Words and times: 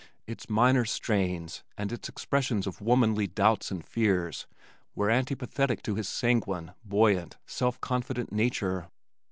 Its 0.25 0.49
minor 0.49 0.83
strains 0.83 1.61
and 1.77 1.91
its 1.91 2.09
expressions 2.09 2.65
of 2.65 2.81
womanly 2.81 3.27
doubts 3.27 3.69
and 3.69 3.85
fears 3.85 4.47
were 4.95 5.11
antipathetic 5.11 5.83
to 5.83 5.93
his 5.93 6.09
sanguine, 6.09 6.71
buoyant, 6.83 7.37
self 7.45 7.79
confident 7.81 8.31
nature. 8.31 8.89